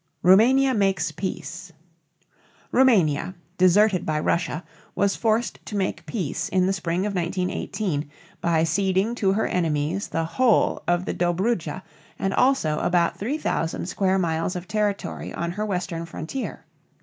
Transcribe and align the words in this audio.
ROUMANIA 0.23 0.73
MAKES 0.73 1.11
PEACE. 1.11 1.73
Roumania, 2.71 3.35
deserted 3.59 4.03
by 4.03 4.19
Russia, 4.19 4.63
was 4.95 5.15
forced 5.15 5.59
to 5.67 5.75
make 5.77 6.07
peace 6.07 6.49
in 6.49 6.65
the 6.65 6.73
spring 6.73 7.05
of 7.05 7.13
1918, 7.13 8.09
by 8.41 8.63
ceding 8.63 9.13
to 9.13 9.33
her 9.33 9.45
enemies 9.45 10.07
the 10.07 10.25
whole 10.25 10.81
of 10.87 11.05
the 11.05 11.13
Dobrudja 11.13 11.83
and 12.17 12.33
also 12.33 12.79
about 12.79 13.19
3000 13.19 13.85
square 13.85 14.17
miles 14.17 14.55
of 14.55 14.67
territory 14.67 15.31
on 15.35 15.51
her 15.51 15.67
western 15.67 16.07
frontier. 16.07 16.65